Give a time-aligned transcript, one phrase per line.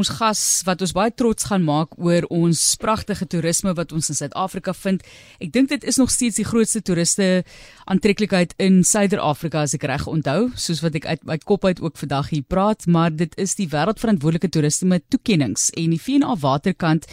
[0.00, 4.18] ons gas wat ons baie trots gaan maak oor ons pragtige toerisme wat ons in
[4.18, 5.04] Suid-Afrika vind.
[5.42, 7.28] Ek dink dit is nog steeds die grootste toeriste
[7.90, 12.00] aantreklikheid in Suider-Afrika as ek reg onthou, soos wat ek uit my kop uit ook
[12.00, 17.08] vandag hier praat, maar dit is die wêreldverantwoordelike toerisme toekenninge en die VNA Waterkant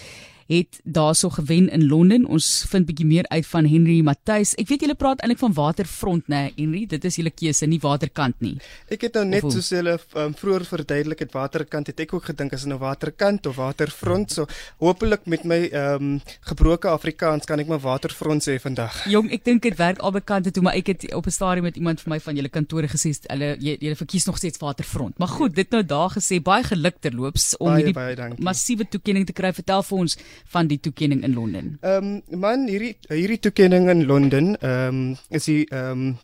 [0.48, 2.26] het daarso gewen in Londen.
[2.26, 4.54] Ons vind bietjie meer uit van Henry Matthys.
[4.60, 6.84] Ek weet julle praat eintlik van waterfront, né, nee, Henry?
[6.90, 8.56] Dit is julle keuse, nie waterkant nie.
[8.94, 12.54] Ek het nou net soos julle um, vroeër verduidelik het waterkant het ek ook gedink
[12.54, 14.32] as 'n nou waterkant of waterfront.
[14.32, 14.48] So
[14.80, 19.06] hopelik met my ehm um, gebroke Afrikaans kan ek my waterfront sê vandag.
[19.06, 21.76] Jong, ek dink dit werk albei kante toe, maar ek het op 'n stadium met
[21.76, 25.18] iemand vir my van julle kantore gesê hulle julle verkies nog steeds waterfront.
[25.18, 29.54] Maar goed, dit nou daar gesê baie geluk terloops om hierdie massiewe toekenning te kry.
[29.54, 31.78] Vertel vir ons van die toekenning in Londen?
[31.82, 36.18] Ehm um, man, hierdie hierdie toekenning in Londen, ehm um, is die ehm um,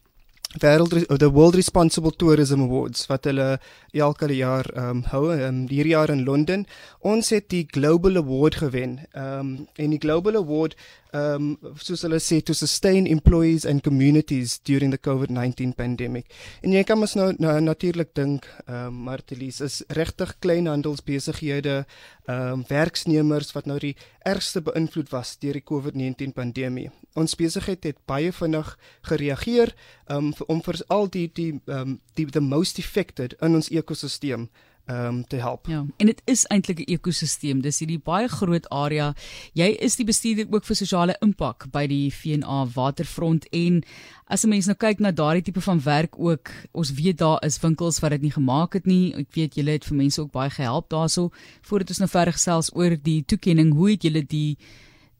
[0.61, 3.59] World the World Responsible Tourism Awards wat hulle
[3.91, 6.67] elke jaar ehm um, hou um, hierdie jaar in Londen.
[7.01, 8.99] Ons het die Global Award gewen.
[9.13, 10.75] Ehm um, en die Global Award
[11.13, 16.29] um soos hulle sê to sustain employees and communities during the COVID-19 pandemic.
[16.61, 21.83] En jy kan mos nou, nou natuurlik dink um Martelies is regtig kleinhandelsbesighede
[22.29, 26.89] um werksnemers wat nou die ergste beïnvloed was deur die COVID-19 pandemie.
[27.13, 29.75] Ons besigheid het baie vinnig gereageer
[30.09, 34.49] um om vir al die die um die the most affected in ons ekosisteem
[34.85, 35.67] um te help.
[35.67, 37.61] Ja, en dit is eintlik 'n ekosisteem.
[37.61, 39.13] Dis hierdie baie groot area.
[39.53, 43.83] Jy is die bestuurder ook vir sosiale impak by die VNA Waterfront en
[44.27, 47.59] as 'n mens nou kyk na daardie tipe van werk ook, ons weet daar is
[47.59, 49.13] winkels wat dit nie gemaak het nie.
[49.15, 52.75] Ek weet julle het vir mense ook baie gehelp daaroor voordat ons nou verder gesels
[52.75, 53.73] oor die toekenning.
[53.73, 54.57] Hoe het julle die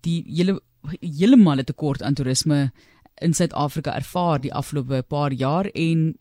[0.02, 0.61] die julle
[1.00, 2.72] heeltemal 'n tekort aan toerisme
[3.22, 6.17] in Suid-Afrika ervaar die afgelope paar jaar en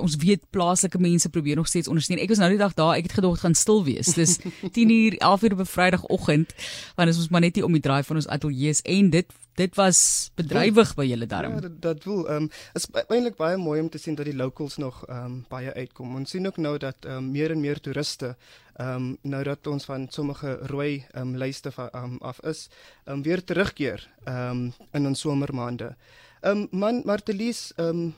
[0.00, 2.18] ons weet plaaslike mense probeer nog steeds ondersteun.
[2.18, 4.14] Ek was nou die dag daar, ek het gedog gaan stil wees.
[4.14, 4.38] Dis
[4.76, 6.54] 10:00, 11:00 op 'n Vrydagoggend,
[6.94, 9.76] want dit is maar net hier om die draai van ons ateljee en dit dit
[9.76, 11.56] was bedrywig by julle darm.
[11.56, 14.36] Ja, dit dit wil ehm um, is eintlik baie mooi om te sien dat die
[14.36, 16.14] locals nog ehm um, baie uitkom.
[16.16, 18.36] Ons sien ook nou dat ehm um, meer en meer toeriste
[18.76, 22.68] ehm um, nou dat ons van sommige rooi ehm um, lyste van um, af is,
[23.04, 25.96] ehm um, weer terugkeer ehm um, in ons somermaande.
[26.40, 28.14] Ehm um, man Martelies ehm um,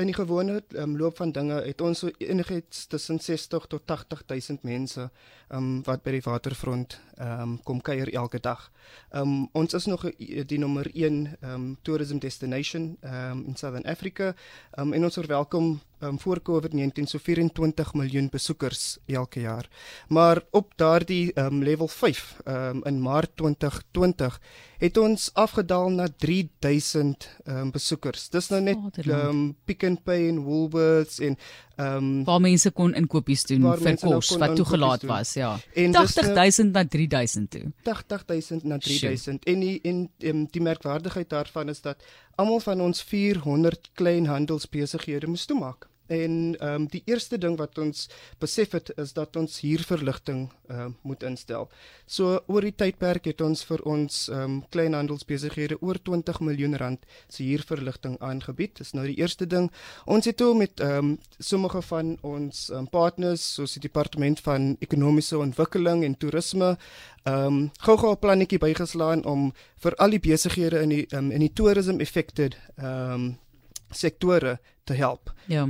[0.00, 4.22] in die gewone um, loop van dinge het ons so enigiets tussen 60 tot 80
[4.26, 5.10] 000 mense
[5.52, 8.70] um, wat by die waterfront um, kom kuier elke dag.
[9.12, 14.32] Um, ons is nog die nommer 1 um, tourism destination um, in Southern Africa
[14.78, 19.68] um, en ons verwelkom um, voor COVID-19 so 24 miljoen besoekers elke jaar.
[20.08, 24.40] Maar op daardie um, level 5 um, in Maart 2020
[24.82, 28.28] het ons afgedaal na 3000 um, besoekers.
[28.28, 31.36] Dis nou net um, Pick n Pay en Woolworths en
[31.76, 35.54] ehm um, waar mense kon inkopies doen vir nou kos wat toegelaat was, ja.
[35.74, 37.64] En 80000 na 3000 toe.
[37.82, 39.44] 80000 na 3000.
[39.44, 42.04] En die en um, die merkwaardigheid daarvan is dat
[42.34, 45.88] almal van ons 400 kleinhandelsbesighede moes toemaak.
[46.12, 48.08] En ehm um, die eerste ding wat ons
[48.42, 51.68] besef het is dat ons huurverligting ehm uh, moet instel.
[52.06, 57.06] So oor die tydperk het ons vir ons ehm um, kleinhandelsbesighede oor 20 miljoen rand
[57.28, 58.76] se huurverligting aangebied.
[58.82, 59.70] Dis nou die eerste ding.
[60.04, 64.76] Ons het toe met ehm um, sommige van ons um, partners soos die departement van
[64.80, 66.76] ekonomiese ontwikkeling en toerisme
[67.22, 71.40] ehm um, gou-gou 'n plannetjie bygeslaan om vir al die besighede in die um, in
[71.40, 73.38] die tourism affected ehm um,
[73.90, 75.32] sektore te help.
[75.46, 75.68] Ja.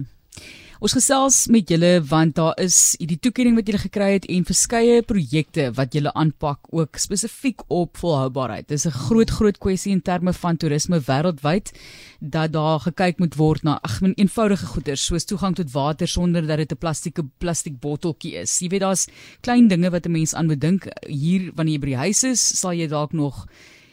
[0.83, 4.97] Ons gesels met julle want daar is hierdie toekenning wat julle gekry het en verskeie
[5.07, 8.67] projekte wat julle aanpak ook spesifiek op volhoubaarheid.
[8.67, 11.71] Dis 'n groot groot kwessie in terme van toerisme wêreldwyd
[12.19, 16.47] dat daar gekyk moet word na ag men eenvoudige goeder soos toegang tot water sonder
[16.47, 18.59] dat dit 'n plastieke plastiek botteltjie is.
[18.59, 19.07] Jy weet daar's
[19.41, 20.89] klein dinge wat 'n mens aan moet dink.
[21.07, 23.47] Hier wanneer jy by die huis is, sal jy dalk nog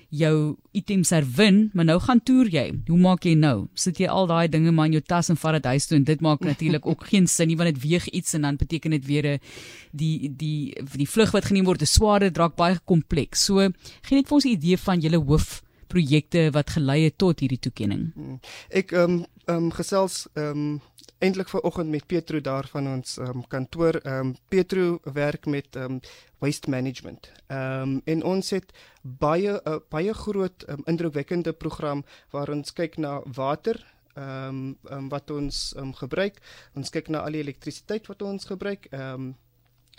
[0.10, 2.66] jou items herwin, maar nou gaan toer jy.
[2.88, 3.68] Hoe maak jy nou?
[3.78, 6.04] Sit jy al daai dinge maar in jou tas en vat dit huis toe en
[6.08, 9.06] dit maak natuurlik ook geen sin nie want dit weeg iets en dan beteken dit
[9.06, 9.40] weer 'n
[9.92, 13.46] die die die vlug wat geneem word, 'n swaarder draak baie kompleks.
[13.46, 13.70] So
[14.02, 17.60] gee net vir ons 'n idee van julle hoof projekte wat gelei het tot hierdie
[17.60, 18.10] toekenning.
[18.16, 18.40] Hmm.
[18.70, 20.80] Ek ehm um, ehm um, gesels ehm um,
[21.20, 24.00] eintlik vanoggend met Petro daar van ons um, kantoor.
[24.04, 26.00] Ehm um, Petro werk met ehm um,
[26.40, 27.32] waste management.
[27.48, 28.72] Ehm um, en ons het
[29.02, 35.10] baie uh, baie groot um, indrukwekkende program waar ons kyk na water ehm um, um,
[35.10, 36.40] wat ons um, gebruik.
[36.74, 38.88] Ons kyk na al die elektrisiteit wat ons gebruik.
[38.92, 39.36] Ehm um,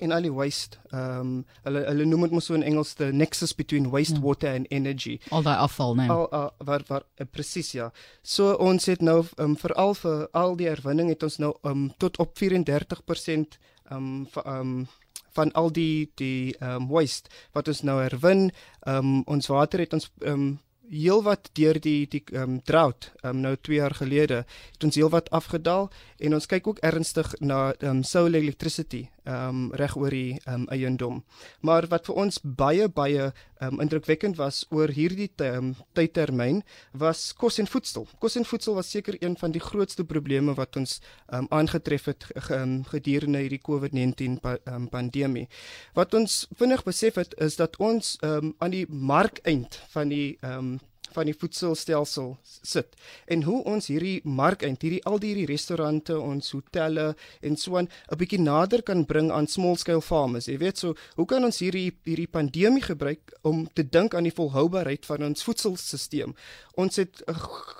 [0.00, 1.32] en al die waste ehm um,
[1.66, 4.22] hulle hulle noem dit mos so in Engels the nexus between waste ja.
[4.26, 7.90] water and energy al daai afval nee al uh, wat wat uh, presies ja
[8.22, 12.18] so ons het nou um, veral vir al die herwinning het ons nou um, tot
[12.18, 13.60] op 34%
[13.90, 14.88] ehm um, ehm um,
[15.32, 18.50] van al die die ehm um, waste wat ons nou herwin.
[18.80, 20.58] Ehm um, ons water het ons ehm um,
[20.90, 24.98] heelwat deur die die ehm um, drought ehm um, nou 2 jaar gelede het ons
[24.98, 29.96] heelwat afgedaal en ons kyk ook ernstig na ehm um, solar electricity ehm um, reg
[29.96, 31.22] oor die ehm um, eiendom.
[31.60, 33.30] Maar wat vir ons baie baie
[33.60, 36.62] ehm um, indrukwekkend was oor hierdie um, tydtermyn
[36.92, 38.08] was kos en voedsel.
[38.18, 40.98] Kos en voedsel was seker een van die grootste probleme wat ons
[41.28, 45.48] ehm um, aangetref het um, gedurende hierdie COVID-19 pa, um, pandemie.
[45.94, 50.38] Wat ons vinnig besef het is dat ons ehm um, aan die markeind van die
[50.40, 50.78] ehm um,
[51.12, 52.96] van die voedselstelsel sit
[53.26, 57.14] en hoe ons hierdie mark en hierdie al die hierdie restaurante, ons hotelle
[57.46, 60.46] en so aan 'n bietjie nader kan bring aan small scale farmers.
[60.46, 64.34] Jy weet so, hoe kan ons hierdie hierdie pandemie gebruik om te dink aan die
[64.34, 66.34] volhoubaarheid van ons voedselstelsel?
[66.74, 67.34] Ons het uh,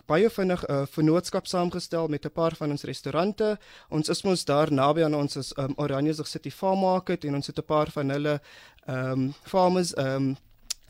[0.07, 3.59] baie vinnig 'n uh, vennootskap saamgestel met 'n paar van ons restaurante.
[3.89, 7.47] Ons is mos daar naby aan ons is um, Oranje City Farm Market en ons
[7.47, 8.41] het 'n paar van hulle
[8.87, 10.37] ehm um, farmers ehm um,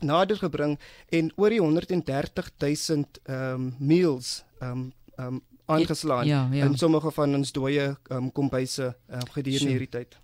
[0.01, 6.27] nader gebring en oor die 130 000 ehm um, meals ehm um, ehm um, aangeslaan
[6.27, 6.65] ja, ja.
[6.65, 10.19] in sommige van ons dooie um, kombuise um, gedurende hierdie tyd.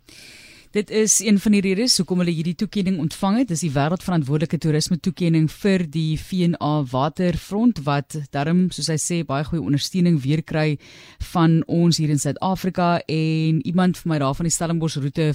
[0.71, 3.47] Dit is een van die redes hoekom hulle hierdie toekenning ontvang het.
[3.47, 9.47] Dis die wêreldverantwoordelike toerisme toekenning vir die VNA Waterfront wat daarom soos hy sê baie
[9.47, 10.75] goeie ondersteuning weer kry
[11.31, 15.31] van ons hier in Suid-Afrika en iemand vir my daar van die Stellenbosch roete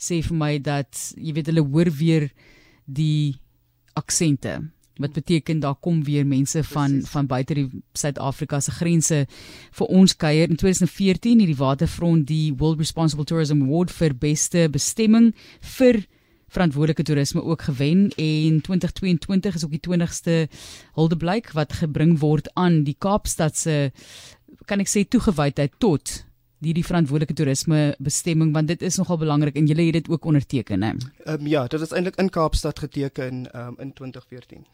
[0.00, 2.30] sê vir my dat jy weet hulle hoor weer
[2.86, 3.36] die
[3.98, 4.60] aksente
[5.00, 7.08] wat beteken daar kom weer mense van Precies.
[7.08, 9.26] van buite die Suid-Afrika se grense
[9.78, 15.32] vir ons kuier in 2014 hierdie waterfront die World Responsible Tourism Award vir beste bestemming
[15.76, 16.04] vir
[16.50, 20.48] verantwoordelike toerisme ook gewen en 2022 is ook die 20ste
[20.98, 23.92] huldeblyk wat gebring word aan die Kaapstad se
[24.66, 26.24] kan ek sê toegewydheid tot
[26.60, 30.24] die die verantwoordelike toerisme bestemming want dit is nogal belangrik en julle het dit ook
[30.24, 30.92] onderteken hè.
[31.24, 34.66] Ehm um, ja, dit is eintlik in Kaapstad geteken um, in 2014.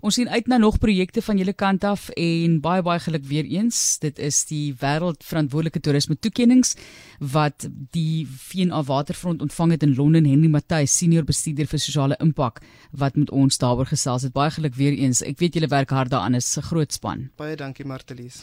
[0.00, 3.44] Ons sien uit na nog projekte van julle kant af en baie baie geluk weer
[3.44, 3.98] eens.
[3.98, 6.74] Dit is die wêreld verantwoordelike toerisme toekenninge
[7.18, 12.62] wat die VNA Waterfront ontvang het in Londen Henry Matthys senior bestuurder vir sosiale impak
[12.90, 14.32] wat met ons daaroor gesels het.
[14.32, 15.22] Baie geluk weer eens.
[15.22, 17.30] Ek weet julle werk hard daaraan is 'n groot span.
[17.36, 18.42] Baie dankie Martelies.